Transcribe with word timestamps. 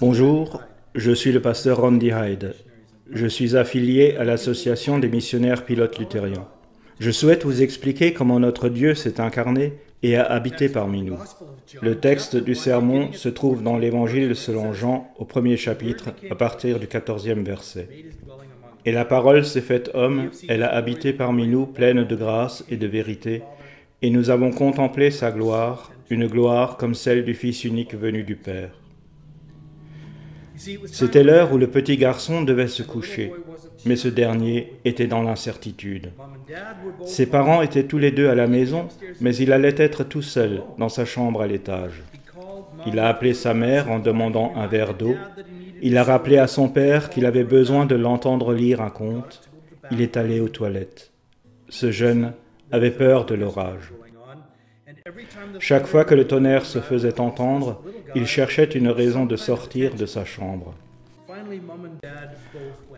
Bonjour, 0.00 0.62
je 0.94 1.12
suis 1.12 1.32
le 1.32 1.42
pasteur 1.42 1.82
Randy 1.82 2.10
Hyde. 2.10 2.54
Je 3.10 3.26
suis 3.26 3.56
affilié 3.56 4.16
à 4.16 4.24
l'Association 4.24 4.98
des 4.98 5.08
missionnaires 5.08 5.64
pilotes 5.64 5.98
luthériens. 5.98 6.48
Je 7.00 7.10
souhaite 7.10 7.44
vous 7.44 7.62
expliquer 7.62 8.14
comment 8.14 8.40
notre 8.40 8.70
Dieu 8.70 8.94
s'est 8.94 9.20
incarné 9.20 9.74
et 10.02 10.16
a 10.16 10.24
habité 10.24 10.68
parmi 10.68 11.02
nous. 11.02 11.18
Le 11.82 11.96
texte 11.96 12.36
du 12.36 12.54
sermon 12.54 13.12
se 13.12 13.28
trouve 13.28 13.62
dans 13.62 13.76
l'Évangile 13.76 14.36
selon 14.36 14.72
Jean 14.72 15.12
au 15.18 15.24
premier 15.24 15.56
chapitre 15.56 16.10
à 16.30 16.34
partir 16.34 16.78
du 16.78 16.86
quatorzième 16.86 17.42
verset. 17.42 17.88
Et 18.86 18.92
la 18.92 19.04
parole 19.04 19.44
s'est 19.44 19.60
faite 19.60 19.90
homme, 19.92 20.30
elle 20.48 20.62
a 20.62 20.74
habité 20.74 21.12
parmi 21.12 21.46
nous 21.46 21.66
pleine 21.66 22.04
de 22.04 22.16
grâce 22.16 22.64
et 22.70 22.76
de 22.76 22.86
vérité, 22.86 23.42
et 24.00 24.10
nous 24.10 24.30
avons 24.30 24.50
contemplé 24.50 25.10
sa 25.10 25.30
gloire, 25.30 25.92
une 26.08 26.26
gloire 26.26 26.78
comme 26.78 26.94
celle 26.94 27.24
du 27.24 27.34
Fils 27.34 27.64
unique 27.64 27.94
venu 27.94 28.22
du 28.22 28.36
Père. 28.36 28.70
C'était 30.86 31.22
l'heure 31.22 31.52
où 31.52 31.58
le 31.58 31.68
petit 31.68 31.96
garçon 31.96 32.42
devait 32.42 32.68
se 32.68 32.82
coucher, 32.82 33.32
mais 33.84 33.96
ce 33.96 34.08
dernier 34.08 34.72
était 34.84 35.06
dans 35.06 35.22
l'incertitude. 35.22 36.10
Ses 37.04 37.26
parents 37.26 37.62
étaient 37.62 37.84
tous 37.84 37.98
les 37.98 38.10
deux 38.10 38.28
à 38.28 38.34
la 38.34 38.46
maison, 38.46 38.88
mais 39.20 39.34
il 39.36 39.52
allait 39.52 39.74
être 39.76 40.04
tout 40.04 40.22
seul 40.22 40.62
dans 40.78 40.88
sa 40.88 41.04
chambre 41.04 41.42
à 41.42 41.46
l'étage. 41.46 42.02
Il 42.86 42.98
a 42.98 43.08
appelé 43.08 43.34
sa 43.34 43.54
mère 43.54 43.90
en 43.90 43.98
demandant 43.98 44.52
un 44.56 44.66
verre 44.66 44.94
d'eau. 44.94 45.16
Il 45.82 45.96
a 45.96 46.04
rappelé 46.04 46.38
à 46.38 46.46
son 46.46 46.68
père 46.68 47.10
qu'il 47.10 47.26
avait 47.26 47.44
besoin 47.44 47.86
de 47.86 47.94
l'entendre 47.94 48.52
lire 48.52 48.80
un 48.80 48.90
conte. 48.90 49.48
Il 49.90 50.00
est 50.00 50.16
allé 50.16 50.40
aux 50.40 50.48
toilettes. 50.48 51.12
Ce 51.68 51.90
jeune 51.90 52.32
avait 52.70 52.90
peur 52.90 53.26
de 53.26 53.34
l'orage. 53.34 53.92
Chaque 55.58 55.86
fois 55.86 56.04
que 56.04 56.14
le 56.14 56.26
tonnerre 56.26 56.64
se 56.64 56.80
faisait 56.80 57.20
entendre, 57.20 57.82
il 58.14 58.26
cherchait 58.26 58.64
une 58.64 58.88
raison 58.88 59.26
de 59.26 59.36
sortir 59.36 59.94
de 59.94 60.06
sa 60.06 60.24
chambre. 60.24 60.74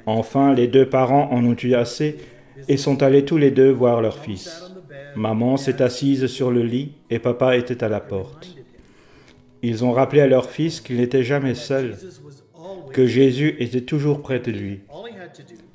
Enfin, 0.07 0.55
les 0.55 0.69
deux 0.69 0.89
parents 0.89 1.31
en 1.31 1.45
ont 1.45 1.57
eu 1.63 1.75
assez 1.75 2.17
et 2.69 2.77
sont 2.77 3.03
allés 3.03 3.25
tous 3.25 3.37
les 3.37 3.51
deux 3.51 3.71
voir 3.71 4.01
leur 4.01 4.19
fils. 4.19 4.71
Maman 5.17 5.57
s'est 5.57 5.83
assise 5.83 6.27
sur 6.27 6.51
le 6.51 6.63
lit 6.63 6.93
et 7.11 7.19
papa 7.19 7.57
était 7.57 7.83
à 7.83 7.89
la 7.89 8.01
porte. 8.01 8.57
Ils 9.63 9.85
ont 9.85 9.93
rappelé 9.93 10.23
à 10.23 10.27
leur 10.27 10.49
fils 10.51 10.81
qu'il 10.81 10.97
n'était 10.97 11.25
jamais 11.25 11.55
seul, 11.55 11.97
que 12.93 13.07
Jésus 13.07 13.57
était 13.59 13.83
toujours 13.83 14.23
près 14.23 14.41
de 14.41 14.51
lui. 14.51 14.81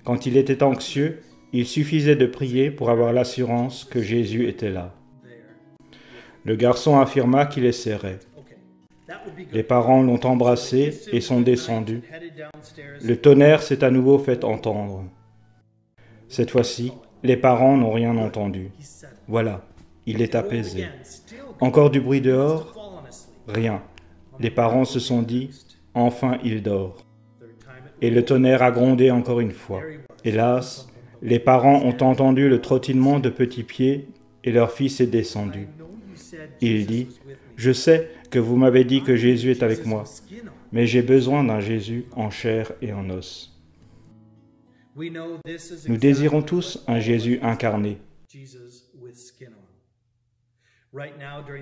Quand 0.03 0.25
il 0.25 0.37
était 0.37 0.63
anxieux, 0.63 1.21
il 1.53 1.65
suffisait 1.65 2.15
de 2.15 2.25
prier 2.25 2.71
pour 2.71 2.89
avoir 2.89 3.13
l'assurance 3.13 3.85
que 3.85 4.01
Jésus 4.01 4.47
était 4.47 4.71
là. 4.71 4.93
Le 6.43 6.55
garçon 6.55 6.99
affirma 6.99 7.45
qu'il 7.45 7.65
essaierait. 7.65 8.19
Les 9.51 9.63
parents 9.63 10.01
l'ont 10.01 10.25
embrassé 10.25 10.99
et 11.11 11.21
sont 11.21 11.41
descendus. 11.41 12.01
Le 13.01 13.15
tonnerre 13.15 13.61
s'est 13.61 13.83
à 13.83 13.91
nouveau 13.91 14.17
fait 14.17 14.43
entendre. 14.43 15.05
Cette 16.27 16.51
fois-ci, 16.51 16.91
les 17.23 17.37
parents 17.37 17.77
n'ont 17.77 17.91
rien 17.91 18.17
entendu. 18.17 18.71
Voilà, 19.27 19.65
il 20.05 20.21
est 20.21 20.35
apaisé. 20.35 20.87
Encore 21.59 21.89
du 21.89 22.01
bruit 22.01 22.21
dehors? 22.21 22.73
Rien. 23.47 23.81
Les 24.39 24.49
parents 24.49 24.85
se 24.85 24.99
sont 24.99 25.21
dit, 25.21 25.49
enfin 25.93 26.39
il 26.43 26.61
dort. 26.61 26.97
Et 28.01 28.09
le 28.09 28.25
tonnerre 28.25 28.63
a 28.63 28.71
grondé 28.71 29.11
encore 29.11 29.39
une 29.39 29.51
fois. 29.51 29.81
Hélas, 30.23 30.87
les 31.21 31.39
parents 31.39 31.81
ont 31.83 31.97
entendu 32.01 32.49
le 32.49 32.59
trottinement 32.59 33.19
de 33.19 33.29
petits 33.29 33.63
pieds 33.63 34.09
et 34.43 34.51
leur 34.51 34.71
fils 34.71 34.99
est 34.99 35.07
descendu. 35.07 35.67
Il 36.61 36.85
dit, 36.85 37.07
Je 37.55 37.71
sais 37.71 38.09
que 38.29 38.39
vous 38.39 38.55
m'avez 38.55 38.83
dit 38.83 39.03
que 39.03 39.15
Jésus 39.15 39.51
est 39.51 39.63
avec 39.63 39.85
moi, 39.85 40.03
mais 40.71 40.87
j'ai 40.87 41.01
besoin 41.01 41.43
d'un 41.43 41.59
Jésus 41.59 42.05
en 42.15 42.29
chair 42.29 42.71
et 42.81 42.93
en 42.93 43.09
os. 43.09 43.51
Nous 44.95 45.97
désirons 45.97 46.41
tous 46.41 46.83
un 46.87 46.99
Jésus 46.99 47.39
incarné. 47.41 47.97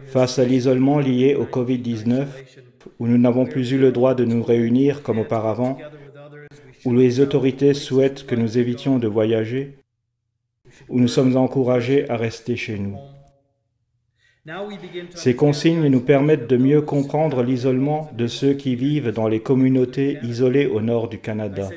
Face 0.05 0.37
à 0.37 0.45
l'isolement 0.45 0.99
lié 0.99 1.33
au 1.33 1.45
Covid-19, 1.45 2.27
où 2.99 3.07
nous 3.07 3.17
n'avons 3.17 3.45
plus 3.45 3.71
eu 3.71 3.79
le 3.79 3.91
droit 3.91 4.13
de 4.13 4.25
nous 4.25 4.43
réunir 4.43 5.01
comme 5.01 5.19
auparavant, 5.19 5.79
où 6.85 6.93
les 6.93 7.19
autorités 7.19 7.73
souhaitent 7.73 8.25
que 8.27 8.35
nous 8.35 8.57
évitions 8.57 8.99
de 8.99 9.07
voyager, 9.07 9.79
où 10.89 10.99
nous 10.99 11.07
sommes 11.07 11.35
encouragés 11.35 12.07
à 12.09 12.17
rester 12.17 12.55
chez 12.55 12.77
nous. 12.77 12.97
Ces 15.15 15.35
consignes 15.37 15.87
nous 15.87 16.01
permettent 16.01 16.49
de 16.49 16.57
mieux 16.57 16.81
comprendre 16.81 17.43
l'isolement 17.43 18.11
de 18.17 18.27
ceux 18.27 18.53
qui 18.53 18.75
vivent 18.75 19.11
dans 19.11 19.29
les 19.29 19.39
communautés 19.39 20.17
isolées 20.21 20.65
au 20.65 20.81
nord 20.81 21.07
du 21.07 21.17
Canada. 21.17 21.69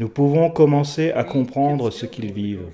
Nous 0.00 0.08
pouvons 0.08 0.50
commencer 0.50 1.12
à 1.12 1.22
comprendre 1.22 1.90
ce 1.90 2.06
qu'ils 2.06 2.32
vivent. 2.32 2.70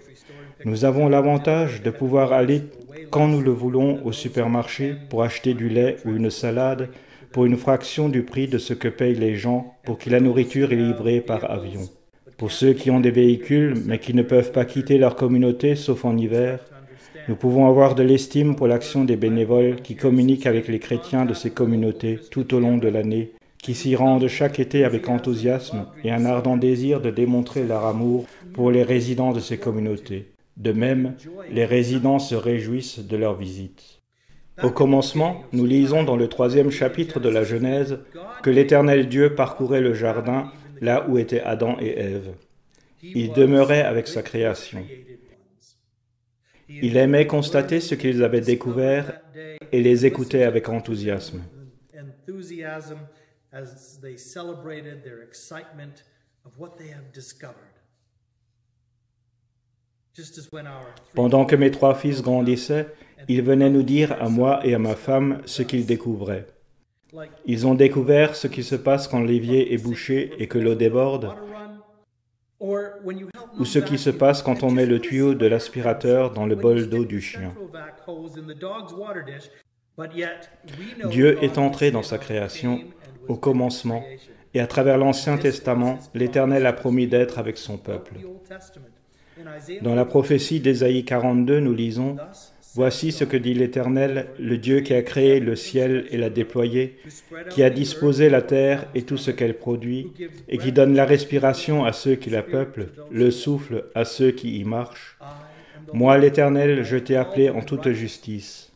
Nous 0.64 0.86
avons 0.86 1.10
l'avantage 1.10 1.82
de 1.82 1.90
pouvoir 1.90 2.32
aller 2.32 2.62
quand 3.10 3.28
nous 3.28 3.42
le 3.42 3.50
voulons 3.50 4.00
au 4.06 4.12
supermarché 4.12 4.94
pour 5.10 5.22
acheter 5.22 5.52
du 5.52 5.68
lait 5.68 5.96
ou 6.06 6.16
une 6.16 6.30
salade 6.30 6.88
pour 7.30 7.44
une 7.44 7.58
fraction 7.58 8.08
du 8.08 8.22
prix 8.22 8.48
de 8.48 8.56
ce 8.56 8.72
que 8.72 8.88
payent 8.88 9.14
les 9.14 9.36
gens 9.36 9.74
pour 9.84 9.98
qui 9.98 10.08
la 10.08 10.20
nourriture 10.20 10.72
est 10.72 10.76
livrée 10.76 11.20
par 11.20 11.50
avion. 11.50 11.82
Pour 12.38 12.50
ceux 12.50 12.72
qui 12.72 12.90
ont 12.90 13.00
des 13.00 13.10
véhicules 13.10 13.74
mais 13.84 13.98
qui 13.98 14.14
ne 14.14 14.22
peuvent 14.22 14.52
pas 14.52 14.64
quitter 14.64 14.96
leur 14.96 15.16
communauté 15.16 15.76
sauf 15.76 16.06
en 16.06 16.16
hiver, 16.16 16.60
nous 17.28 17.36
pouvons 17.36 17.68
avoir 17.68 17.94
de 17.94 18.02
l'estime 18.02 18.56
pour 18.56 18.66
l'action 18.66 19.04
des 19.04 19.16
bénévoles 19.16 19.76
qui 19.82 19.96
communiquent 19.96 20.46
avec 20.46 20.66
les 20.66 20.78
chrétiens 20.78 21.26
de 21.26 21.34
ces 21.34 21.50
communautés 21.50 22.18
tout 22.30 22.54
au 22.54 22.60
long 22.60 22.78
de 22.78 22.88
l'année, 22.88 23.32
qui 23.62 23.74
s'y 23.74 23.94
rendent 23.96 24.28
chaque 24.28 24.58
été 24.58 24.82
avec 24.82 25.10
enthousiasme 25.10 25.86
et 26.04 26.10
un 26.10 26.24
ardent 26.24 26.56
désir 26.56 27.02
de 27.02 27.10
démontrer 27.10 27.64
leur 27.64 27.84
amour 27.84 28.24
pour 28.54 28.70
les 28.70 28.82
résidents 28.82 29.32
de 29.32 29.40
ces 29.40 29.58
communautés. 29.58 30.28
De 30.56 30.72
même, 30.72 31.14
les 31.52 31.66
résidents 31.66 32.18
se 32.18 32.34
réjouissent 32.34 33.00
de 33.00 33.16
leur 33.16 33.36
visite. 33.36 34.00
Au 34.62 34.70
commencement, 34.70 35.44
nous 35.52 35.66
lisons 35.66 36.02
dans 36.02 36.16
le 36.16 36.28
troisième 36.28 36.70
chapitre 36.70 37.20
de 37.20 37.28
la 37.28 37.44
Genèse 37.44 38.00
que 38.42 38.50
l'Éternel 38.50 39.06
Dieu 39.08 39.34
parcourait 39.34 39.82
le 39.82 39.92
jardin 39.92 40.50
là 40.80 41.06
où 41.08 41.18
étaient 41.18 41.42
Adam 41.42 41.76
et 41.80 41.96
Ève. 41.98 42.30
Il 43.02 43.32
demeurait 43.32 43.82
avec 43.82 44.08
sa 44.08 44.22
création. 44.22 44.80
Il 46.68 46.96
aimait 46.96 47.26
constater 47.26 47.80
ce 47.80 47.94
qu'ils 47.94 48.22
avaient 48.22 48.40
découvert 48.40 49.20
et 49.72 49.82
les 49.82 50.06
écoutait 50.06 50.42
avec 50.42 50.68
enthousiasme. 50.68 51.42
Pendant 61.14 61.44
que 61.46 61.56
mes 61.56 61.70
trois 61.70 61.94
fils 61.94 62.22
grandissaient, 62.22 62.88
ils 63.28 63.42
venaient 63.42 63.70
nous 63.70 63.82
dire 63.82 64.20
à 64.20 64.28
moi 64.28 64.60
et 64.66 64.74
à 64.74 64.78
ma 64.78 64.94
femme 64.94 65.40
ce 65.46 65.62
qu'ils 65.62 65.86
découvraient. 65.86 66.46
Ils 67.46 67.66
ont 67.66 67.74
découvert 67.74 68.36
ce 68.36 68.46
qui 68.46 68.62
se 68.62 68.74
passe 68.74 69.08
quand 69.08 69.22
l'évier 69.22 69.72
est 69.72 69.78
bouché 69.78 70.32
et 70.38 70.46
que 70.46 70.58
l'eau 70.58 70.74
déborde, 70.74 71.34
ou 73.58 73.64
ce 73.64 73.78
qui 73.78 73.98
se 73.98 74.10
passe 74.10 74.42
quand 74.42 74.62
on 74.62 74.70
met 74.70 74.86
le 74.86 75.00
tuyau 75.00 75.34
de 75.34 75.46
l'aspirateur 75.46 76.32
dans 76.32 76.46
le 76.46 76.54
bol 76.54 76.88
d'eau 76.88 77.04
du 77.04 77.20
chien. 77.20 77.52
Dieu 81.10 81.42
est 81.42 81.58
entré 81.58 81.90
dans 81.90 82.02
sa 82.02 82.18
création 82.18 82.80
au 83.26 83.36
commencement, 83.36 84.02
et 84.54 84.60
à 84.60 84.66
travers 84.66 84.96
l'Ancien 84.96 85.36
Testament, 85.36 85.98
l'Éternel 86.14 86.66
a 86.66 86.72
promis 86.72 87.06
d'être 87.06 87.38
avec 87.38 87.58
son 87.58 87.76
peuple. 87.76 88.14
Dans 89.82 89.94
la 89.94 90.04
prophétie 90.04 90.60
d'Ésaïe 90.60 91.04
42, 91.04 91.60
nous 91.60 91.74
lisons 91.74 92.16
Voici 92.78 93.10
ce 93.10 93.24
que 93.24 93.36
dit 93.36 93.54
l'Éternel, 93.54 94.28
le 94.38 94.56
Dieu 94.56 94.82
qui 94.82 94.94
a 94.94 95.02
créé 95.02 95.40
le 95.40 95.56
ciel 95.56 96.06
et 96.12 96.16
l'a 96.16 96.30
déployé, 96.30 96.96
qui 97.50 97.64
a 97.64 97.70
disposé 97.70 98.30
la 98.30 98.40
terre 98.40 98.86
et 98.94 99.02
tout 99.02 99.16
ce 99.16 99.32
qu'elle 99.32 99.58
produit, 99.58 100.12
et 100.48 100.58
qui 100.58 100.70
donne 100.70 100.94
la 100.94 101.04
respiration 101.04 101.84
à 101.84 101.92
ceux 101.92 102.14
qui 102.14 102.30
la 102.30 102.44
peuplent, 102.44 102.90
le 103.10 103.32
souffle 103.32 103.86
à 103.96 104.04
ceux 104.04 104.30
qui 104.30 104.60
y 104.60 104.62
marchent. 104.62 105.18
Moi, 105.92 106.18
l'Éternel, 106.18 106.84
je 106.84 106.96
t'ai 106.98 107.16
appelé 107.16 107.50
en 107.50 107.62
toute 107.62 107.90
justice. 107.90 108.70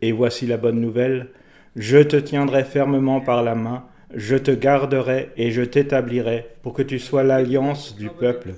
Et 0.00 0.12
voici 0.12 0.46
la 0.46 0.56
bonne 0.56 0.80
nouvelle, 0.80 1.30
je 1.74 1.98
te 1.98 2.14
tiendrai 2.14 2.62
fermement 2.62 3.20
par 3.20 3.42
la 3.42 3.56
main, 3.56 3.86
je 4.14 4.36
te 4.36 4.52
garderai 4.52 5.30
et 5.36 5.50
je 5.50 5.62
t'établirai 5.62 6.46
pour 6.62 6.74
que 6.74 6.82
tu 6.82 7.00
sois 7.00 7.24
l'alliance 7.24 7.96
du 7.96 8.08
peuple, 8.08 8.54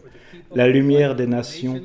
la 0.55 0.69
lumière 0.69 1.17
des 1.17 1.27
nations, 1.27 1.81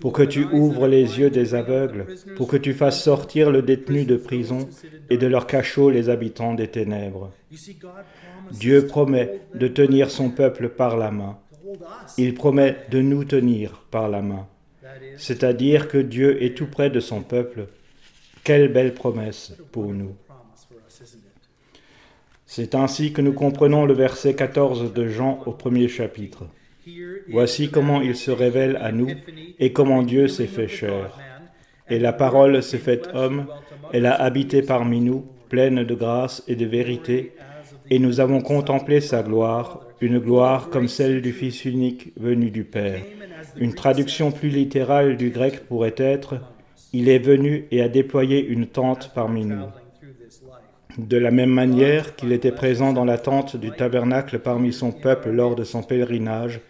pour 0.00 0.12
que 0.12 0.22
tu 0.22 0.44
ouvres 0.44 0.86
les 0.86 1.18
yeux 1.18 1.30
des 1.30 1.54
aveugles, 1.54 2.06
pour 2.36 2.48
que 2.48 2.56
tu 2.56 2.74
fasses 2.74 3.02
sortir 3.02 3.50
le 3.50 3.62
détenu 3.62 4.04
de 4.04 4.16
prison 4.16 4.68
et 5.10 5.16
de 5.16 5.26
leur 5.26 5.46
cachot 5.46 5.90
les 5.90 6.08
habitants 6.08 6.54
des 6.54 6.68
ténèbres. 6.68 7.32
Dieu 8.52 8.86
promet 8.86 9.40
de 9.54 9.68
tenir 9.68 10.10
son 10.10 10.30
peuple 10.30 10.68
par 10.68 10.96
la 10.96 11.10
main. 11.10 11.38
Il 12.18 12.34
promet 12.34 12.76
de 12.90 13.00
nous 13.00 13.24
tenir 13.24 13.84
par 13.90 14.08
la 14.08 14.22
main. 14.22 14.46
C'est-à-dire 15.16 15.88
que 15.88 15.98
Dieu 15.98 16.42
est 16.42 16.56
tout 16.56 16.66
près 16.66 16.90
de 16.90 17.00
son 17.00 17.22
peuple. 17.22 17.66
Quelle 18.44 18.72
belle 18.72 18.94
promesse 18.94 19.54
pour 19.72 19.92
nous. 19.92 20.14
C'est 22.46 22.74
ainsi 22.74 23.12
que 23.12 23.20
nous 23.20 23.32
comprenons 23.32 23.84
le 23.84 23.94
verset 23.94 24.34
14 24.34 24.92
de 24.92 25.08
Jean 25.08 25.42
au 25.46 25.52
premier 25.52 25.88
chapitre. 25.88 26.46
Voici 27.28 27.70
comment 27.70 28.00
il 28.00 28.14
se 28.14 28.30
révèle 28.30 28.76
à 28.76 28.92
nous 28.92 29.08
et 29.58 29.72
comment 29.72 30.02
Dieu 30.02 30.28
s'est 30.28 30.46
fait 30.46 30.68
chair. 30.68 31.18
Et 31.88 31.98
la 31.98 32.12
parole 32.12 32.62
s'est 32.62 32.78
faite 32.78 33.08
homme, 33.14 33.46
elle 33.92 34.06
a 34.06 34.14
habité 34.14 34.62
parmi 34.62 35.00
nous, 35.00 35.24
pleine 35.48 35.84
de 35.84 35.94
grâce 35.94 36.42
et 36.48 36.56
de 36.56 36.66
vérité, 36.66 37.32
et 37.90 37.98
nous 37.98 38.20
avons 38.20 38.40
contemplé 38.40 39.00
sa 39.00 39.22
gloire, 39.22 39.80
une 40.00 40.18
gloire 40.18 40.70
comme 40.70 40.88
celle 40.88 41.22
du 41.22 41.32
Fils 41.32 41.64
unique 41.64 42.12
venu 42.16 42.50
du 42.50 42.64
Père. 42.64 43.00
Une 43.56 43.74
traduction 43.74 44.32
plus 44.32 44.48
littérale 44.48 45.16
du 45.16 45.30
grec 45.30 45.66
pourrait 45.68 45.94
être 45.96 46.40
Il 46.92 47.08
est 47.08 47.18
venu 47.18 47.66
et 47.70 47.80
a 47.80 47.88
déployé 47.88 48.44
une 48.44 48.66
tente 48.66 49.12
parmi 49.14 49.44
nous. 49.44 49.66
De 50.98 51.18
la 51.18 51.30
même 51.30 51.50
manière 51.50 52.16
qu'il 52.16 52.32
était 52.32 52.52
présent 52.52 52.92
dans 52.92 53.04
la 53.04 53.18
tente 53.18 53.56
du 53.56 53.70
tabernacle 53.70 54.38
parmi 54.38 54.72
son 54.72 54.92
peuple 54.92 55.30
lors 55.30 55.54
de 55.54 55.64
son 55.64 55.82
pèlerinage, 55.82 56.60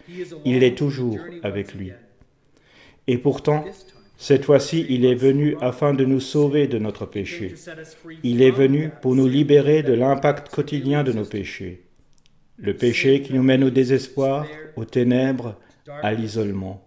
il 0.44 0.62
est 0.62 0.76
toujours 0.76 1.18
avec 1.42 1.74
lui. 1.74 1.92
Et 3.06 3.18
pourtant, 3.18 3.64
cette 4.16 4.44
fois-ci, 4.44 4.86
il 4.88 5.04
est 5.04 5.14
venu 5.14 5.56
afin 5.60 5.94
de 5.94 6.04
nous 6.04 6.20
sauver 6.20 6.66
de 6.66 6.78
notre 6.78 7.06
péché. 7.06 7.54
Il 8.22 8.42
est 8.42 8.50
venu 8.50 8.90
pour 9.02 9.14
nous 9.14 9.28
libérer 9.28 9.82
de 9.82 9.92
l'impact 9.92 10.48
quotidien 10.48 11.04
de 11.04 11.12
nos 11.12 11.24
péchés. 11.24 11.84
Le 12.56 12.74
péché 12.74 13.22
qui 13.22 13.34
nous 13.34 13.42
mène 13.42 13.64
au 13.64 13.70
désespoir, 13.70 14.46
aux 14.76 14.84
ténèbres, 14.84 15.56
à 16.02 16.14
l'isolement. 16.14 16.82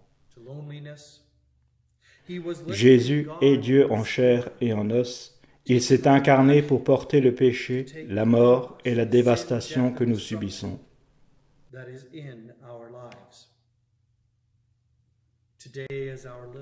Jésus 2.68 3.28
est 3.40 3.56
Dieu 3.56 3.90
en 3.90 4.04
chair 4.04 4.50
et 4.60 4.72
en 4.72 4.90
os 4.90 5.40
il 5.66 5.80
s'est 5.80 6.08
incarné 6.08 6.62
pour 6.62 6.82
porter 6.82 7.20
le 7.20 7.32
péché, 7.32 7.86
la 8.08 8.24
mort 8.24 8.78
et 8.84 8.94
la 8.94 9.04
dévastation 9.04 9.92
que 9.92 10.02
nous 10.02 10.18
subissons. 10.18 10.80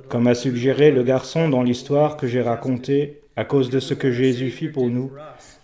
Comme 0.09 0.27
a 0.27 0.35
suggéré 0.35 0.91
le 0.91 1.03
garçon 1.03 1.49
dans 1.49 1.63
l'histoire 1.63 2.17
que 2.17 2.27
j'ai 2.27 2.43
racontée, 2.43 3.21
à 3.37 3.45
cause 3.45 3.71
de 3.71 3.79
ce 3.79 3.95
que 3.95 4.11
Jésus 4.11 4.51
fit 4.51 4.69
pour 4.69 4.89
nous, 4.89 5.13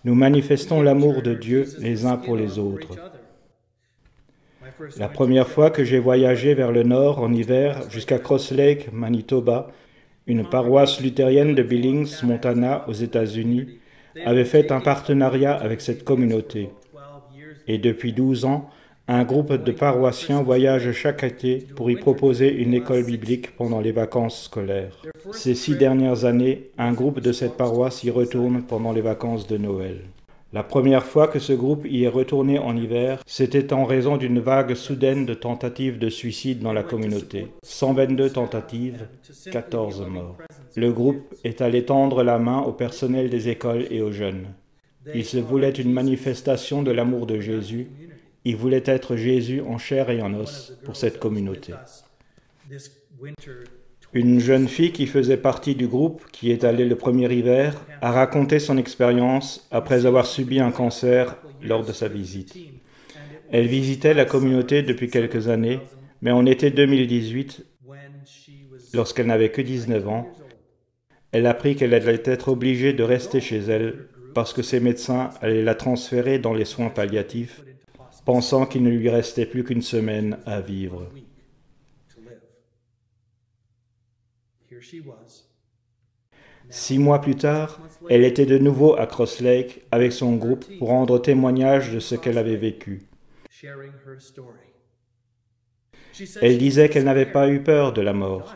nous 0.04 0.14
manifestons 0.14 0.82
l'amour 0.82 1.22
de 1.22 1.34
Dieu 1.34 1.66
les 1.80 2.06
uns 2.06 2.16
pour 2.16 2.36
les 2.36 2.58
autres. 2.58 2.94
La 4.96 5.08
première 5.08 5.48
fois 5.48 5.70
que 5.70 5.84
j'ai 5.84 5.98
voyagé 5.98 6.54
vers 6.54 6.72
le 6.72 6.84
nord 6.84 7.18
en 7.18 7.32
hiver 7.32 7.90
jusqu'à 7.90 8.18
Cross 8.18 8.52
Lake, 8.52 8.92
Manitoba, 8.92 9.68
une 10.26 10.48
paroisse 10.48 11.00
luthérienne 11.00 11.54
de 11.54 11.62
Billings, 11.62 12.22
Montana, 12.22 12.84
aux 12.88 12.92
États-Unis, 12.92 13.78
avait 14.24 14.44
fait 14.44 14.70
un 14.70 14.80
partenariat 14.80 15.54
avec 15.54 15.80
cette 15.80 16.04
communauté. 16.04 16.70
Et 17.66 17.78
depuis 17.78 18.12
12 18.12 18.44
ans, 18.44 18.70
un 19.06 19.24
groupe 19.24 19.52
de 19.52 19.72
paroissiens 19.72 20.42
voyage 20.42 20.90
chaque 20.92 21.24
été 21.24 21.58
pour 21.76 21.90
y 21.90 21.96
proposer 21.96 22.50
une 22.50 22.72
école 22.72 23.04
biblique 23.04 23.54
pendant 23.54 23.80
les 23.80 23.92
vacances 23.92 24.44
scolaires. 24.44 25.02
Ces 25.32 25.54
six 25.54 25.76
dernières 25.76 26.24
années, 26.24 26.70
un 26.78 26.92
groupe 26.92 27.20
de 27.20 27.32
cette 27.32 27.56
paroisse 27.56 28.02
y 28.04 28.10
retourne 28.10 28.62
pendant 28.62 28.92
les 28.92 29.02
vacances 29.02 29.46
de 29.46 29.58
Noël. 29.58 30.00
La 30.54 30.62
première 30.62 31.04
fois 31.04 31.28
que 31.28 31.40
ce 31.40 31.52
groupe 31.52 31.84
y 31.84 32.04
est 32.04 32.08
retourné 32.08 32.58
en 32.58 32.76
hiver, 32.76 33.20
c'était 33.26 33.72
en 33.74 33.84
raison 33.84 34.16
d'une 34.16 34.38
vague 34.38 34.74
soudaine 34.74 35.26
de 35.26 35.34
tentatives 35.34 35.98
de 35.98 36.08
suicide 36.08 36.60
dans 36.60 36.72
la 36.72 36.84
communauté. 36.84 37.48
122 37.62 38.30
tentatives, 38.30 39.06
14 39.50 40.06
morts. 40.08 40.36
Le 40.76 40.92
groupe 40.92 41.34
est 41.42 41.60
allé 41.60 41.84
tendre 41.84 42.22
la 42.22 42.38
main 42.38 42.60
au 42.60 42.72
personnel 42.72 43.28
des 43.28 43.48
écoles 43.48 43.86
et 43.90 44.00
aux 44.00 44.12
jeunes. 44.12 44.46
Il 45.12 45.24
se 45.24 45.38
voulait 45.38 45.70
une 45.70 45.92
manifestation 45.92 46.82
de 46.82 46.92
l'amour 46.92 47.26
de 47.26 47.40
Jésus. 47.40 47.88
Il 48.44 48.56
voulait 48.56 48.82
être 48.84 49.16
Jésus 49.16 49.60
en 49.62 49.78
chair 49.78 50.10
et 50.10 50.20
en 50.20 50.34
os 50.34 50.78
pour 50.84 50.96
cette 50.96 51.18
communauté. 51.18 51.72
Une 54.12 54.38
jeune 54.38 54.68
fille 54.68 54.92
qui 54.92 55.06
faisait 55.06 55.36
partie 55.36 55.74
du 55.74 55.88
groupe, 55.88 56.22
qui 56.30 56.50
est 56.52 56.62
allée 56.62 56.84
le 56.84 56.94
premier 56.94 57.32
hiver, 57.32 57.84
a 58.00 58.12
raconté 58.12 58.58
son 58.58 58.78
expérience 58.78 59.66
après 59.70 60.06
avoir 60.06 60.26
subi 60.26 60.60
un 60.60 60.70
cancer 60.70 61.36
lors 61.62 61.84
de 61.84 61.92
sa 61.92 62.08
visite. 62.08 62.56
Elle 63.50 63.66
visitait 63.66 64.14
la 64.14 64.24
communauté 64.24 64.82
depuis 64.82 65.08
quelques 65.08 65.48
années, 65.48 65.80
mais 66.22 66.30
en 66.30 66.46
été 66.46 66.70
2018, 66.70 67.64
lorsqu'elle 68.92 69.26
n'avait 69.26 69.50
que 69.50 69.62
19 69.62 70.06
ans, 70.08 70.28
elle 71.32 71.46
apprit 71.46 71.74
qu'elle 71.74 71.94
allait 71.94 72.22
être 72.24 72.48
obligée 72.48 72.92
de 72.92 73.02
rester 73.02 73.40
chez 73.40 73.58
elle 73.58 74.06
parce 74.34 74.52
que 74.52 74.62
ses 74.62 74.80
médecins 74.80 75.30
allaient 75.40 75.62
la 75.62 75.74
transférer 75.74 76.38
dans 76.38 76.54
les 76.54 76.64
soins 76.64 76.90
palliatifs, 76.90 77.64
pensant 78.24 78.66
qu'il 78.66 78.82
ne 78.82 78.90
lui 78.90 79.08
restait 79.08 79.46
plus 79.46 79.64
qu'une 79.64 79.82
semaine 79.82 80.38
à 80.46 80.60
vivre. 80.60 81.08
Six 86.70 86.98
mois 86.98 87.20
plus 87.20 87.36
tard, 87.36 87.80
elle 88.08 88.24
était 88.24 88.46
de 88.46 88.58
nouveau 88.58 88.96
à 88.96 89.06
Cross 89.06 89.40
Lake 89.40 89.82
avec 89.90 90.12
son 90.12 90.36
groupe 90.36 90.64
pour 90.78 90.88
rendre 90.88 91.18
témoignage 91.18 91.92
de 91.92 92.00
ce 92.00 92.14
qu'elle 92.14 92.38
avait 92.38 92.56
vécu. 92.56 93.02
Elle 96.40 96.58
disait 96.58 96.88
qu'elle 96.88 97.04
n'avait 97.04 97.30
pas 97.30 97.48
eu 97.48 97.62
peur 97.62 97.92
de 97.92 98.00
la 98.00 98.12
mort, 98.12 98.54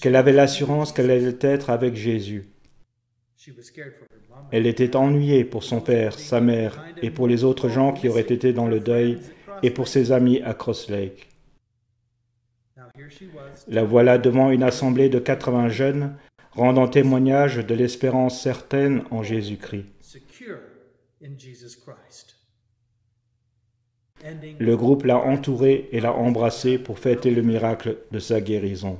qu'elle 0.00 0.16
avait 0.16 0.32
l'assurance 0.32 0.92
qu'elle 0.92 1.10
allait 1.10 1.38
être 1.40 1.70
avec 1.70 1.94
Jésus. 1.94 2.48
Elle 4.52 4.66
était 4.66 4.96
ennuyée 4.96 5.44
pour 5.44 5.64
son 5.64 5.80
père, 5.80 6.18
sa 6.18 6.40
mère 6.40 6.84
et 7.02 7.10
pour 7.10 7.26
les 7.26 7.44
autres 7.44 7.68
gens 7.68 7.92
qui 7.92 8.08
auraient 8.08 8.20
été 8.20 8.52
dans 8.52 8.66
le 8.66 8.80
deuil 8.80 9.18
et 9.62 9.70
pour 9.70 9.88
ses 9.88 10.12
amis 10.12 10.40
à 10.42 10.54
Cross 10.54 10.90
Lake. 10.90 11.28
La 13.68 13.84
voilà 13.84 14.18
devant 14.18 14.50
une 14.50 14.62
assemblée 14.62 15.08
de 15.08 15.18
80 15.18 15.68
jeunes, 15.68 16.16
rendant 16.52 16.88
témoignage 16.88 17.56
de 17.58 17.74
l'espérance 17.74 18.40
certaine 18.40 19.04
en 19.10 19.22
Jésus-Christ. 19.22 19.86
Le 24.58 24.76
groupe 24.76 25.04
l'a 25.04 25.18
entourée 25.18 25.88
et 25.92 26.00
l'a 26.00 26.12
embrassée 26.12 26.78
pour 26.78 26.98
fêter 26.98 27.30
le 27.30 27.42
miracle 27.42 27.98
de 28.10 28.18
sa 28.18 28.40
guérison. 28.40 28.98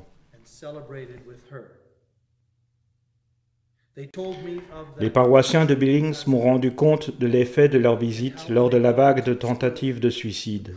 Les 5.01 5.11
paroissiens 5.11 5.65
de 5.65 5.75
Billings 5.75 6.25
m'ont 6.27 6.41
rendu 6.41 6.73
compte 6.73 7.19
de 7.19 7.27
l'effet 7.27 7.69
de 7.69 7.79
leur 7.79 7.97
visite 7.97 8.49
lors 8.49 8.71
de 8.71 8.77
la 8.77 8.93
vague 8.93 9.25
de 9.25 9.35
tentatives 9.35 10.01
de 10.01 10.11
suicide. 10.11 10.77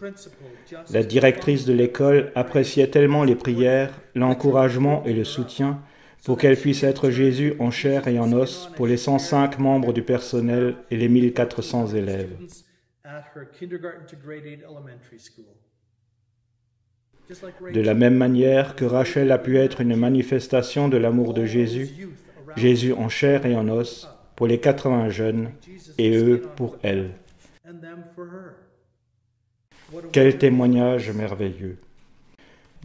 La 0.91 1.03
directrice 1.03 1.65
de 1.65 1.73
l'école 1.73 2.31
appréciait 2.35 2.87
tellement 2.87 3.23
les 3.23 3.35
prières, 3.35 4.01
l'encouragement 4.15 5.03
et 5.05 5.13
le 5.13 5.23
soutien 5.23 5.79
pour 6.25 6.37
qu'elle 6.37 6.57
puisse 6.57 6.83
être 6.83 7.09
Jésus 7.09 7.53
en 7.59 7.69
chair 7.69 8.07
et 8.07 8.17
en 8.17 8.31
os 8.31 8.69
pour 8.75 8.87
les 8.87 8.97
105 8.97 9.59
membres 9.59 9.93
du 9.93 10.01
personnel 10.01 10.75
et 10.89 10.97
les 10.97 11.09
1400 11.09 11.87
élèves. 11.93 12.35
De 17.73 17.81
la 17.81 17.93
même 17.93 18.15
manière 18.15 18.75
que 18.75 18.85
Rachel 18.85 19.31
a 19.31 19.37
pu 19.37 19.57
être 19.57 19.81
une 19.81 19.95
manifestation 19.95 20.87
de 20.87 20.97
l'amour 20.97 21.33
de 21.33 21.45
Jésus, 21.45 22.07
Jésus 22.55 22.93
en 22.93 23.09
chair 23.09 23.45
et 23.45 23.55
en 23.55 23.67
os 23.69 24.09
pour 24.35 24.47
les 24.47 24.59
80 24.59 25.09
jeunes 25.09 25.51
et 25.97 26.15
eux 26.15 26.41
pour 26.55 26.77
elle. 26.83 27.11
Quel 30.11 30.37
témoignage 30.37 31.11
merveilleux. 31.11 31.77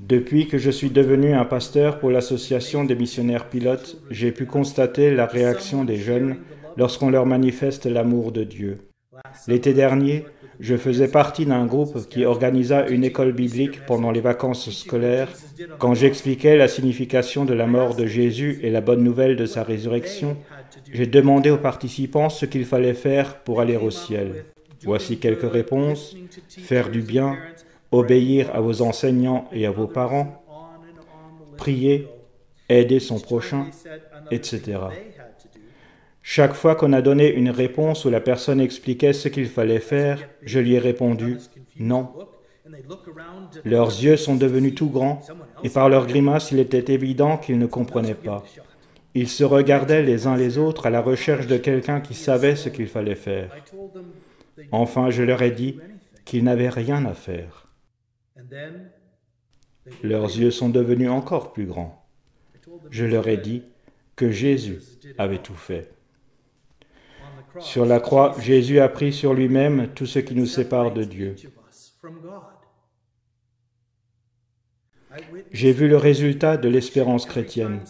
Depuis 0.00 0.46
que 0.46 0.58
je 0.58 0.70
suis 0.70 0.90
devenu 0.90 1.32
un 1.32 1.44
pasteur 1.44 1.98
pour 1.98 2.10
l'association 2.10 2.84
des 2.84 2.94
missionnaires 2.94 3.48
pilotes, 3.48 3.96
j'ai 4.10 4.30
pu 4.30 4.46
constater 4.46 5.12
la 5.14 5.26
réaction 5.26 5.84
des 5.84 5.96
jeunes 5.96 6.36
lorsqu'on 6.76 7.10
leur 7.10 7.26
manifeste 7.26 7.86
l'amour 7.86 8.30
de 8.30 8.44
Dieu. 8.44 8.87
L'été 9.46 9.72
dernier, 9.72 10.24
je 10.60 10.76
faisais 10.76 11.08
partie 11.08 11.46
d'un 11.46 11.66
groupe 11.66 12.08
qui 12.08 12.24
organisa 12.24 12.88
une 12.88 13.04
école 13.04 13.32
biblique 13.32 13.84
pendant 13.86 14.10
les 14.10 14.20
vacances 14.20 14.70
scolaires. 14.70 15.32
Quand 15.78 15.94
j'expliquais 15.94 16.56
la 16.56 16.68
signification 16.68 17.44
de 17.44 17.54
la 17.54 17.66
mort 17.66 17.94
de 17.94 18.06
Jésus 18.06 18.58
et 18.62 18.70
la 18.70 18.80
bonne 18.80 19.02
nouvelle 19.02 19.36
de 19.36 19.46
sa 19.46 19.62
résurrection, 19.62 20.36
j'ai 20.92 21.06
demandé 21.06 21.50
aux 21.50 21.58
participants 21.58 22.28
ce 22.28 22.46
qu'il 22.46 22.64
fallait 22.64 22.94
faire 22.94 23.40
pour 23.40 23.60
aller 23.60 23.76
au 23.76 23.90
ciel. 23.90 24.44
Voici 24.82 25.18
quelques 25.18 25.50
réponses. 25.50 26.16
Faire 26.48 26.90
du 26.90 27.02
bien, 27.02 27.36
obéir 27.92 28.54
à 28.54 28.60
vos 28.60 28.82
enseignants 28.82 29.48
et 29.52 29.66
à 29.66 29.70
vos 29.70 29.86
parents, 29.86 30.44
prier, 31.56 32.08
aider 32.68 33.00
son 33.00 33.18
prochain, 33.18 33.66
etc. 34.30 34.78
Chaque 36.30 36.52
fois 36.52 36.74
qu'on 36.74 36.92
a 36.92 37.00
donné 37.00 37.32
une 37.32 37.48
réponse 37.48 38.04
où 38.04 38.10
la 38.10 38.20
personne 38.20 38.60
expliquait 38.60 39.14
ce 39.14 39.28
qu'il 39.28 39.48
fallait 39.48 39.80
faire, 39.80 40.28
je 40.42 40.58
lui 40.58 40.74
ai 40.74 40.78
répondu 40.78 41.38
non. 41.78 42.12
Leurs 43.64 43.88
yeux 43.88 44.18
sont 44.18 44.36
devenus 44.36 44.74
tout 44.74 44.90
grands 44.90 45.22
et 45.64 45.70
par 45.70 45.88
leurs 45.88 46.06
grimaces 46.06 46.52
il 46.52 46.58
était 46.58 46.92
évident 46.92 47.38
qu'ils 47.38 47.58
ne 47.58 47.64
comprenaient 47.64 48.12
pas. 48.12 48.44
Ils 49.14 49.30
se 49.30 49.42
regardaient 49.42 50.02
les 50.02 50.26
uns 50.26 50.36
les 50.36 50.58
autres 50.58 50.84
à 50.84 50.90
la 50.90 51.00
recherche 51.00 51.46
de 51.46 51.56
quelqu'un 51.56 52.02
qui 52.02 52.12
savait 52.12 52.56
ce 52.56 52.68
qu'il 52.68 52.88
fallait 52.88 53.14
faire. 53.14 53.50
Enfin, 54.70 55.08
je 55.08 55.22
leur 55.22 55.40
ai 55.40 55.50
dit 55.50 55.78
qu'ils 56.26 56.44
n'avaient 56.44 56.68
rien 56.68 57.06
à 57.06 57.14
faire. 57.14 57.72
Leurs 60.02 60.26
yeux 60.26 60.50
sont 60.50 60.68
devenus 60.68 61.08
encore 61.08 61.54
plus 61.54 61.64
grands. 61.64 62.06
Je 62.90 63.06
leur 63.06 63.28
ai 63.28 63.38
dit 63.38 63.62
que 64.14 64.30
Jésus 64.30 64.82
avait 65.16 65.38
tout 65.38 65.54
fait. 65.54 65.90
Sur 67.60 67.86
la 67.86 68.00
croix, 68.00 68.34
Jésus 68.40 68.80
a 68.80 68.88
pris 68.88 69.12
sur 69.12 69.34
lui-même 69.34 69.88
tout 69.94 70.06
ce 70.06 70.18
qui 70.18 70.34
nous 70.34 70.46
sépare 70.46 70.92
de 70.92 71.04
Dieu. 71.04 71.34
J'ai 75.52 75.72
vu 75.72 75.88
le 75.88 75.96
résultat 75.96 76.56
de 76.56 76.68
l'espérance 76.68 77.26
chrétienne. 77.26 77.80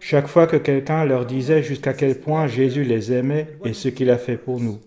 Chaque 0.00 0.28
fois 0.28 0.46
que 0.46 0.56
quelqu'un 0.56 1.04
leur 1.04 1.26
disait 1.26 1.62
jusqu'à 1.62 1.92
quel 1.92 2.20
point 2.20 2.46
Jésus 2.46 2.84
les 2.84 3.12
aimait 3.12 3.58
et 3.64 3.72
ce 3.72 3.88
qu'il 3.88 4.10
a 4.10 4.18
fait 4.18 4.36
pour 4.36 4.60
nous. 4.60 4.80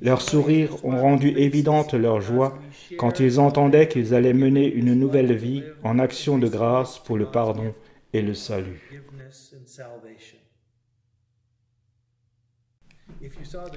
Leurs 0.00 0.22
sourires 0.22 0.84
ont 0.84 1.00
rendu 1.00 1.28
évidente 1.28 1.94
leur 1.94 2.20
joie 2.20 2.58
quand 2.98 3.20
ils 3.20 3.40
entendaient 3.40 3.88
qu'ils 3.88 4.14
allaient 4.14 4.34
mener 4.34 4.66
une 4.66 4.94
nouvelle 4.94 5.34
vie 5.34 5.62
en 5.82 5.98
action 5.98 6.38
de 6.38 6.48
grâce 6.48 6.98
pour 6.98 7.16
le 7.16 7.26
pardon 7.26 7.74
et 8.12 8.22
le 8.22 8.34
salut. 8.34 9.02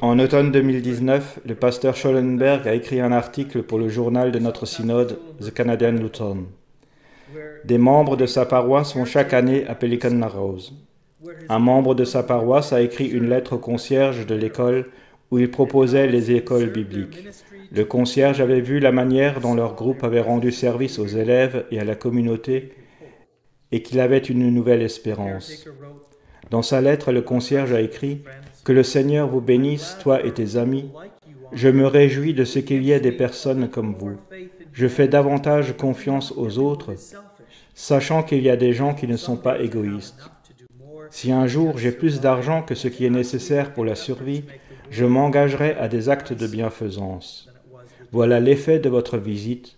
En 0.02 0.20
automne 0.20 0.52
2019, 0.52 1.40
le 1.46 1.56
pasteur 1.56 1.96
Schollenberg 1.96 2.68
a 2.68 2.74
écrit 2.74 3.00
un 3.00 3.12
article 3.12 3.64
pour 3.64 3.80
le 3.80 3.90
journal 3.90 4.32
de 4.32 4.40
notre 4.40 4.66
synode, 4.66 5.20
The 5.42 5.54
Canadian 5.54 5.94
Lutheran. 5.94 6.44
Des 7.66 7.78
membres 7.78 8.16
de 8.16 8.26
sa 8.26 8.46
paroisse 8.46 8.96
vont 8.96 9.06
chaque 9.06 9.34
année 9.34 9.68
à 9.68 9.76
Pelican 9.76 10.12
Narrows. 10.12 10.72
Un 11.50 11.60
membre 11.60 11.96
de 11.96 12.06
sa 12.06 12.24
paroisse 12.24 12.74
a 12.74 12.82
écrit 12.82 13.08
une 13.08 13.30
lettre 13.30 13.54
au 13.54 13.58
concierge 13.58 14.26
de 14.26 14.36
l'école 14.36 14.86
où 15.32 15.40
il 15.40 15.52
proposait 15.52 16.08
les 16.08 16.32
écoles 16.32 16.70
bibliques. 16.70 17.28
Le 17.72 17.84
concierge 17.84 18.40
avait 18.40 18.62
vu 18.62 18.80
la 18.80 18.92
manière 18.92 19.42
dont 19.42 19.56
leur 19.56 19.76
groupe 19.76 20.04
avait 20.04 20.22
rendu 20.22 20.52
service 20.52 21.00
aux 21.00 21.08
élèves 21.08 21.66
et 21.72 21.80
à 21.80 21.84
la 21.84 21.96
communauté 21.96 22.74
et 23.72 23.82
qu'il 23.82 24.00
avait 24.00 24.20
une 24.20 24.50
nouvelle 24.54 24.82
espérance. 24.82 25.68
Dans 26.50 26.62
sa 26.62 26.80
lettre, 26.80 27.12
le 27.12 27.22
concierge 27.22 27.74
a 27.74 27.82
écrit 27.82 28.22
Que 28.68 28.74
le 28.74 28.84
Seigneur 28.84 29.30
vous 29.30 29.40
bénisse, 29.40 29.96
toi 30.02 30.26
et 30.26 30.34
tes 30.34 30.58
amis. 30.58 30.92
Je 31.54 31.70
me 31.70 31.88
réjouis 31.88 32.34
de 32.34 32.44
ce 32.44 32.60
qu'il 32.60 32.84
y 32.84 32.92
ait 32.92 33.00
des 33.00 33.14
personnes 33.14 33.70
comme 33.70 33.96
vous. 33.96 34.18
Je 34.74 34.90
fais 34.90 35.08
davantage 35.08 35.78
confiance 35.78 36.34
aux 36.36 36.60
autres, 36.60 36.94
sachant 37.74 38.24
qu'il 38.24 38.42
y 38.44 38.50
a 38.50 38.58
des 38.58 38.74
gens 38.74 38.94
qui 38.94 39.08
ne 39.08 39.16
sont 39.16 39.38
pas 39.38 39.62
égoïstes. 39.62 40.30
Si 41.12 41.32
un 41.32 41.48
jour 41.48 41.78
j'ai 41.78 41.94
plus 41.94 42.20
d'argent 42.20 42.62
que 42.62 42.76
ce 42.76 42.90
qui 42.90 43.06
est 43.06 43.10
nécessaire 43.10 43.72
pour 43.74 43.86
la 43.86 43.96
survie, 43.96 44.44
je 44.90 45.06
m'engagerai 45.06 45.76
à 45.76 45.88
des 45.88 46.10
actes 46.10 46.34
de 46.34 46.46
bienfaisance. 46.46 47.48
Voilà 48.12 48.42
l'effet 48.42 48.80
de 48.80 48.90
votre 48.90 49.18
visite. 49.18 49.78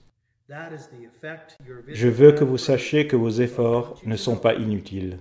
Je 1.89 2.07
veux 2.07 2.31
que 2.31 2.43
vous 2.43 2.57
sachiez 2.57 3.05
que 3.05 3.15
vos 3.15 3.29
efforts 3.29 4.01
ne 4.03 4.15
sont 4.15 4.37
pas 4.37 4.55
inutiles. 4.55 5.19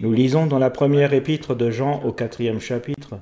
Nous 0.00 0.12
lisons 0.12 0.46
dans 0.46 0.58
la 0.58 0.70
première 0.70 1.12
épître 1.12 1.54
de 1.54 1.70
Jean 1.70 2.02
au 2.04 2.12
quatrième 2.12 2.60
chapitre, 2.60 3.18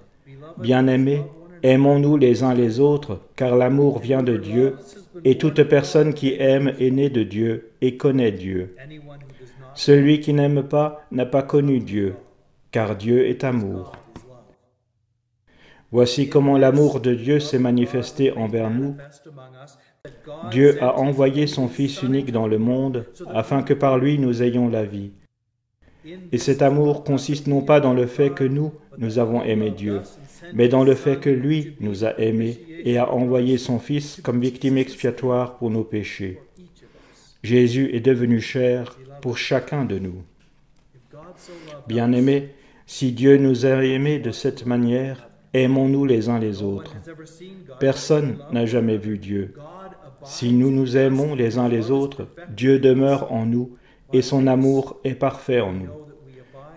Bien-aimés, 0.59 1.23
aimons-nous 1.63 2.17
les 2.17 2.43
uns 2.43 2.55
les 2.55 2.81
autres, 2.81 3.21
car 3.37 3.57
l'amour 3.57 3.99
vient 3.99 4.23
de 4.23 4.37
Dieu, 4.37 4.77
et 5.25 5.39
toute 5.39 5.63
personne 5.65 6.15
qui 6.15 6.35
aime 6.39 6.75
est 6.79 6.91
née 6.91 7.11
de 7.11 7.23
Dieu 7.23 7.71
et 7.81 7.97
connaît 7.97 8.33
Dieu. 8.33 8.75
Celui 9.75 10.21
qui 10.21 10.33
n'aime 10.33 10.63
pas 10.63 11.07
n'a 11.11 11.27
pas 11.27 11.43
connu 11.43 11.81
Dieu, 11.81 12.15
car 12.71 12.97
Dieu 12.97 13.27
est 13.29 13.45
amour. 13.45 13.93
Voici 15.93 16.29
comment 16.29 16.57
l'amour 16.57 17.01
de 17.01 17.15
Dieu 17.15 17.41
s'est 17.41 17.59
manifesté 17.59 18.33
envers 18.33 18.71
nous. 18.71 18.97
Dieu 20.51 20.83
a 20.83 20.99
envoyé 20.99 21.47
son 21.47 21.69
Fils 21.69 22.03
unique 22.03 22.33
dans 22.33 22.47
le 22.47 22.59
monde 22.59 23.07
afin 23.27 23.63
que 23.63 23.75
par 23.75 23.99
lui 23.99 24.19
nous 24.19 24.43
ayons 24.43 24.69
la 24.69 24.85
vie. 24.85 25.13
Et 26.33 26.39
cet 26.39 26.63
amour 26.63 27.05
consiste 27.05 27.47
non 27.47 27.63
pas 27.63 27.81
dans 27.81 27.93
le 27.93 28.07
fait 28.07 28.31
que 28.31 28.45
nous, 28.45 28.73
nous 28.99 29.19
avons 29.19 29.43
aimé 29.43 29.71
Dieu, 29.71 30.01
mais 30.55 30.69
dans 30.69 30.85
le 30.85 30.95
fait 30.95 31.19
que 31.19 31.31
lui 31.31 31.77
nous 31.81 32.05
a 32.05 32.19
aimés 32.19 32.59
et 32.85 32.99
a 32.99 33.13
envoyé 33.13 33.59
son 33.59 33.79
Fils 33.79 34.21
comme 34.23 34.41
victime 34.41 34.79
expiatoire 34.79 35.57
pour 35.57 35.71
nos 35.71 35.85
péchés. 35.85 36.39
Jésus 37.43 37.91
est 37.95 38.01
devenu 38.01 38.41
cher 38.41 38.99
pour 39.23 39.39
chacun 39.39 39.85
de 39.85 39.99
nous. 39.99 40.23
Bien-aimés, 41.89 42.51
si 42.87 43.13
Dieu 43.13 43.37
nous 43.37 43.67
a 43.67 43.85
aimés 43.85 44.19
de 44.19 44.31
cette 44.31 44.67
manière, 44.67 45.29
aimons-nous 45.55 46.05
les 46.05 46.29
uns 46.29 46.39
les 46.39 46.63
autres. 46.63 46.95
Personne 47.79 48.39
n'a 48.53 48.67
jamais 48.67 48.99
vu 48.99 49.19
Dieu. 49.19 49.55
Si 50.25 50.53
nous 50.53 50.71
nous 50.71 50.97
aimons 50.97 51.35
les 51.35 51.59
uns 51.59 51.69
les 51.69 51.91
autres, 51.91 52.29
Dieu 52.51 52.79
demeure 52.79 53.33
en 53.33 53.47
nous 53.47 53.71
et 54.13 54.23
son 54.23 54.47
amour 54.47 54.99
est 55.05 55.15
parfait 55.15 55.61
en 55.61 55.73
nous. 55.73 55.91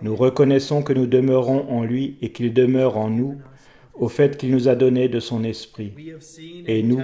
Nous 0.02 0.16
reconnaissons 0.16 0.82
que 0.82 0.92
nous 0.92 1.06
demeurons 1.06 1.68
en 1.70 1.84
lui 1.84 2.18
et 2.20 2.32
qu'il 2.32 2.52
demeure 2.52 2.96
en 2.96 3.10
nous 3.10 3.36
au 3.94 4.08
fait 4.08 4.36
qu'il 4.36 4.50
nous 4.50 4.68
a 4.68 4.74
donné 4.74 5.08
de 5.08 5.20
son 5.20 5.44
esprit. 5.44 5.92
Et 6.66 6.82
nous, 6.82 7.02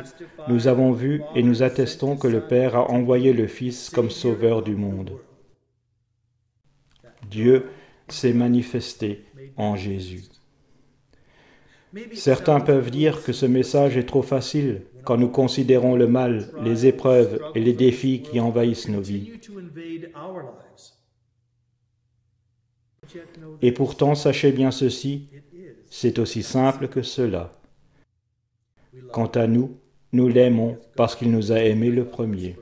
nous 0.49 0.67
avons 0.67 0.93
vu 0.93 1.23
et 1.35 1.43
nous 1.43 1.63
attestons 1.63 2.17
que 2.17 2.27
le 2.27 2.41
Père 2.41 2.77
a 2.77 2.91
envoyé 2.91 3.33
le 3.33 3.47
Fils 3.47 3.91
comme 3.91 4.11
sauveur 4.11 4.63
du 4.63 4.75
monde. 4.75 5.13
Dieu 7.31 7.67
s'est 8.09 8.33
manifesté 8.33 9.25
en 9.57 9.77
Jésus. 9.77 10.25
Certains 12.15 12.61
peuvent 12.61 12.91
dire 12.91 13.23
que 13.23 13.33
ce 13.33 13.47
message 13.47 13.97
est 13.97 14.05
trop 14.05 14.23
facile 14.23 14.83
quand 15.05 15.17
nous 15.17 15.29
considérons 15.29 15.97
le 15.97 16.07
mal, 16.07 16.49
les 16.63 16.87
épreuves 16.87 17.41
et 17.55 17.61
les 17.61 17.73
défis 17.73 18.23
qui 18.23 18.39
envahissent 18.39 18.89
nos 18.89 19.01
vies. 19.01 19.33
Et 23.63 23.73
pourtant, 23.73 24.15
sachez 24.15 24.53
bien 24.53 24.71
ceci, 24.71 25.29
c'est 25.91 26.19
aussi 26.19 26.43
simple 26.43 26.89
que 26.89 27.03
cela. 27.03 27.53
Quant 29.13 29.27
à 29.27 29.47
nous, 29.47 29.77
nous 30.13 30.29
l'aimons 30.29 30.79
parce 30.97 31.17
qu'il 31.17 31.31
nous 31.31 31.53
a 31.53 31.61
aimés 31.61 31.91
le 31.91 32.05
premier. 32.05 32.57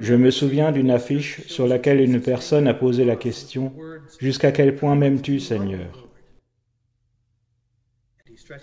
Je 0.00 0.14
me 0.14 0.30
souviens 0.30 0.72
d'une 0.72 0.90
affiche 0.90 1.46
sur 1.46 1.66
laquelle 1.66 2.00
une 2.00 2.20
personne 2.20 2.68
a 2.68 2.74
posé 2.74 3.04
la 3.04 3.16
question 3.16 3.72
Jusqu'à 4.18 4.52
quel 4.52 4.74
point 4.74 4.96
m'aimes-tu, 4.96 5.40
Seigneur? 5.40 6.06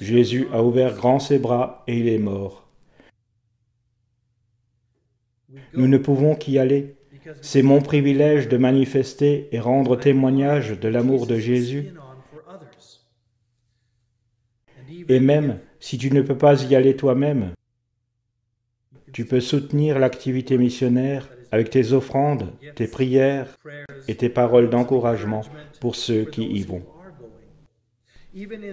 Jésus 0.02 0.48
a 0.52 0.62
ouvert 0.64 0.94
grand 0.96 1.20
ses 1.20 1.40
bras 1.40 1.84
et 1.88 1.98
il 1.98 2.08
est 2.10 2.20
mort. 2.20 2.68
Nous 5.74 5.88
ne 5.88 5.98
pouvons 5.98 6.36
qu'y 6.36 6.60
aller. 6.60 6.96
C'est 7.42 7.62
mon 7.62 7.82
privilège 7.82 8.48
de 8.48 8.58
manifester 8.58 9.50
et 9.52 9.60
rendre 9.60 9.96
témoignage 9.98 10.80
de 10.80 10.88
l'amour 10.88 11.28
de 11.28 11.38
Jésus. 11.38 11.94
Et 15.10 15.20
même 15.20 15.60
si 15.80 15.98
tu 15.98 16.12
ne 16.12 16.22
peux 16.22 16.38
pas 16.38 16.64
y 16.64 16.76
aller 16.76 16.96
toi-même, 16.96 17.52
tu 19.14 19.26
peux 19.26 19.40
soutenir 19.40 20.00
l'activité 20.00 20.58
missionnaire 20.58 21.30
avec 21.52 21.70
tes 21.70 21.94
offrandes, 21.94 22.54
tes 22.76 22.88
prières 22.88 23.58
et 24.08 24.16
tes 24.16 24.30
paroles 24.30 24.70
d'encouragement 24.70 25.42
pour 25.80 25.96
ceux 25.96 26.26
qui 26.26 26.44
y 26.44 26.64
vont. 26.64 26.84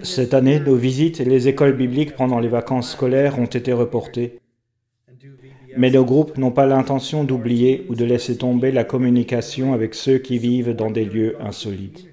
Cette 0.03 0.33
année, 0.33 0.59
nos 0.59 0.75
visites 0.75 1.19
et 1.19 1.25
les 1.25 1.47
écoles 1.47 1.75
bibliques 1.75 2.15
pendant 2.15 2.39
les 2.39 2.49
vacances 2.49 2.91
scolaires 2.91 3.39
ont 3.39 3.45
été 3.45 3.73
reportées. 3.73 4.39
Mais 5.77 5.91
nos 5.91 6.05
groupes 6.05 6.37
n'ont 6.37 6.51
pas 6.51 6.65
l'intention 6.65 7.23
d'oublier 7.23 7.85
ou 7.89 7.95
de 7.95 8.05
laisser 8.05 8.37
tomber 8.37 8.71
la 8.71 8.83
communication 8.83 9.73
avec 9.73 9.93
ceux 9.93 10.17
qui 10.17 10.37
vivent 10.37 10.73
dans 10.73 10.91
des 10.91 11.05
lieux 11.05 11.35
insolites. 11.41 12.07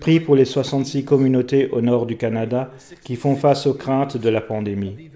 Prie 0.00 0.20
pour 0.20 0.34
les 0.34 0.46
66 0.46 1.04
communautés 1.04 1.68
au 1.70 1.82
nord 1.82 2.06
du 2.06 2.16
Canada 2.16 2.72
qui 3.04 3.16
font 3.16 3.36
face 3.36 3.66
aux 3.66 3.74
craintes 3.74 4.16
de 4.16 4.28
la 4.30 4.40
pandémie. 4.40 5.10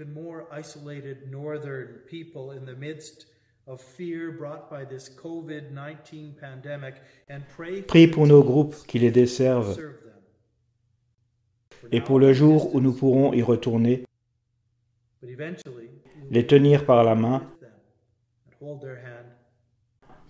Prie 7.87 8.07
pour 8.07 8.27
nos 8.27 8.43
groupes 8.43 8.75
qui 8.87 8.99
les 8.99 9.11
desservent 9.11 9.77
et 11.91 12.01
pour 12.01 12.19
le 12.19 12.33
jour 12.33 12.73
où 12.75 12.79
nous 12.79 12.93
pourrons 12.93 13.33
y 13.33 13.41
retourner, 13.41 14.04
les 16.31 16.47
tenir 16.47 16.85
par 16.85 17.03
la 17.03 17.15
main, 17.15 17.43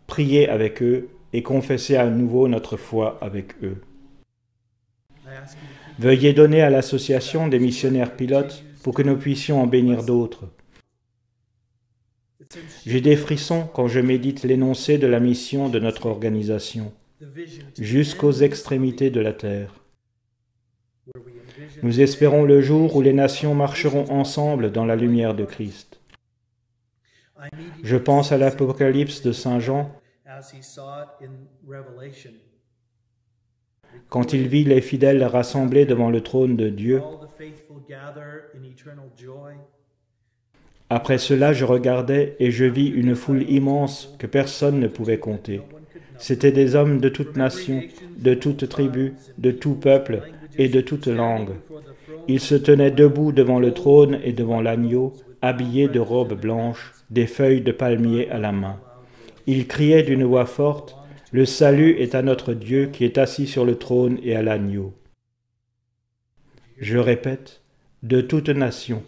prier 0.07 0.49
avec 0.49 0.81
eux 0.81 1.09
et 1.33 1.43
confesser 1.43 1.95
à 1.95 2.09
nouveau 2.09 2.47
notre 2.47 2.77
foi 2.77 3.17
avec 3.21 3.55
eux. 3.63 3.81
Veuillez 5.99 6.33
donner 6.33 6.61
à 6.61 6.69
l'association 6.69 7.47
des 7.47 7.59
missionnaires 7.59 8.15
pilotes 8.15 8.63
pour 8.83 8.93
que 8.93 9.01
nous 9.01 9.17
puissions 9.17 9.61
en 9.61 9.67
bénir 9.67 10.03
d'autres. 10.03 10.45
J'ai 12.85 13.01
des 13.01 13.15
frissons 13.15 13.67
quand 13.73 13.87
je 13.87 13.99
médite 13.99 14.43
l'énoncé 14.43 14.97
de 14.97 15.07
la 15.07 15.19
mission 15.19 15.69
de 15.69 15.79
notre 15.79 16.05
organisation. 16.05 16.93
jusqu'aux 17.79 18.33
extrémités 18.33 19.09
de 19.09 19.21
la 19.21 19.33
terre. 19.33 19.84
Nous 21.83 22.01
espérons 22.01 22.43
le 22.43 22.61
jour 22.61 22.95
où 22.95 23.01
les 23.01 23.13
nations 23.13 23.53
marcheront 23.55 24.05
ensemble 24.09 24.71
dans 24.71 24.85
la 24.85 24.95
lumière 24.95 25.33
de 25.33 25.45
Christ. 25.45 25.99
Je 27.83 27.97
pense 27.97 28.31
à 28.31 28.37
l'Apocalypse 28.37 29.21
de 29.21 29.31
Saint 29.31 29.59
Jean 29.59 29.91
quand 34.09 34.33
il 34.33 34.47
vit 34.47 34.63
les 34.63 34.81
fidèles 34.81 35.23
rassemblés 35.23 35.85
devant 35.85 36.09
le 36.09 36.21
trône 36.21 36.55
de 36.55 36.69
Dieu. 36.69 37.01
Après 40.89 41.17
cela, 41.17 41.53
je 41.53 41.65
regardais 41.65 42.35
et 42.39 42.51
je 42.51 42.65
vis 42.65 42.87
une 42.87 43.15
foule 43.15 43.49
immense 43.49 44.15
que 44.19 44.27
personne 44.27 44.79
ne 44.79 44.87
pouvait 44.87 45.19
compter. 45.19 45.61
C'étaient 46.17 46.51
des 46.51 46.75
hommes 46.75 46.99
de 46.99 47.09
toute 47.09 47.35
nation, 47.35 47.81
de 48.17 48.33
toute 48.33 48.69
tribu, 48.69 49.15
de 49.37 49.51
tout 49.51 49.75
peuple 49.75 50.21
et 50.57 50.69
de 50.69 50.81
toute 50.81 51.07
langue. 51.07 51.53
Ils 52.27 52.39
se 52.39 52.55
tenaient 52.55 52.91
debout 52.91 53.31
devant 53.31 53.59
le 53.59 53.73
trône 53.73 54.19
et 54.23 54.33
devant 54.33 54.61
l'agneau, 54.61 55.13
habillés 55.41 55.87
de 55.87 55.99
robes 55.99 56.39
blanches, 56.39 56.93
des 57.09 57.27
feuilles 57.27 57.61
de 57.61 57.71
palmier 57.71 58.29
à 58.29 58.39
la 58.39 58.51
main. 58.51 58.79
Ils 59.47 59.67
criaient 59.67 60.03
d'une 60.03 60.23
voix 60.23 60.45
forte, 60.45 60.95
Le 61.31 61.45
salut 61.45 61.97
est 61.99 62.15
à 62.15 62.21
notre 62.21 62.53
Dieu 62.53 62.87
qui 62.87 63.03
est 63.03 63.17
assis 63.17 63.45
sur 63.45 63.65
le 63.65 63.77
trône 63.77 64.19
et 64.23 64.35
à 64.35 64.41
l'agneau. 64.41 64.93
Je 66.77 66.97
répète, 66.97 67.61
de 68.03 68.21
toute 68.21 68.49
nation, 68.49 69.03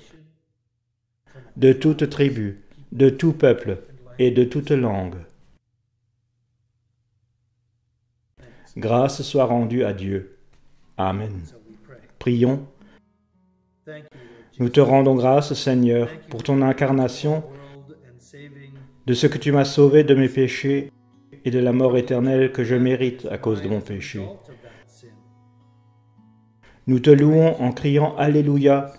de 1.56 1.74
toute 1.74 2.10
tribu, 2.10 2.60
de 2.92 3.10
tout 3.10 3.34
peuple 3.34 3.78
et 4.20 4.32
de 4.32 4.44
toute 4.44 4.72
langue. 4.72 5.18
Grâce 8.78 9.22
soit 9.24 9.46
rendue 9.46 9.84
à 9.84 9.94
Dieu. 9.94 10.37
Amen. 10.98 11.44
Prions. 12.18 12.68
Nous 14.60 14.70
te 14.70 14.80
rendons 14.80 15.16
grâce, 15.16 15.54
Seigneur, 15.54 16.10
pour 16.30 16.42
ton 16.42 16.62
incarnation, 16.64 17.44
de 19.06 19.14
ce 19.14 19.28
que 19.28 19.38
tu 19.38 19.52
m'as 19.52 19.66
sauvé 19.66 20.04
de 20.04 20.16
mes 20.16 20.28
péchés 20.28 20.92
et 21.46 21.52
de 21.52 21.60
la 21.60 21.72
mort 21.72 21.96
éternelle 21.98 22.52
que 22.52 22.64
je 22.64 22.76
mérite 22.76 23.28
à 23.30 23.38
cause 23.38 23.62
de 23.62 23.70
mon 23.70 23.80
péché. 23.80 24.22
Nous 26.88 27.00
te 27.00 27.10
louons 27.10 27.62
en 27.62 27.72
criant 27.72 28.16
Alléluia 28.18 28.94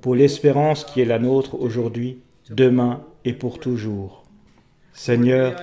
pour 0.00 0.14
l'espérance 0.14 0.84
qui 0.84 1.00
est 1.00 1.06
la 1.06 1.18
nôtre 1.18 1.60
aujourd'hui, 1.60 2.22
demain 2.50 3.04
et 3.24 3.32
pour 3.32 3.58
toujours. 3.58 4.24
Seigneur, 4.92 5.56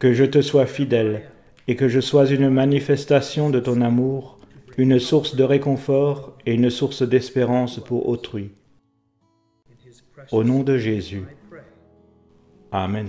que 0.00 0.12
je 0.12 0.24
te 0.24 0.40
sois 0.40 0.66
fidèle 0.66 1.22
et 1.68 1.76
que 1.76 1.88
je 1.88 2.00
sois 2.00 2.26
une 2.26 2.50
manifestation 2.50 3.50
de 3.50 3.60
ton 3.60 3.80
amour, 3.80 4.33
une 4.76 4.98
source 4.98 5.36
de 5.36 5.44
réconfort 5.44 6.36
et 6.46 6.54
une 6.54 6.70
source 6.70 7.02
d'espérance 7.02 7.80
pour 7.80 8.08
autrui. 8.08 8.50
Au 10.32 10.42
nom 10.42 10.62
de 10.62 10.78
Jésus. 10.78 11.24
Amen. 12.72 13.08